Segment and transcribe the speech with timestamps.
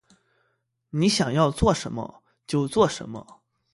[0.89, 2.23] 你想要做什么？
[2.47, 3.43] 就做什么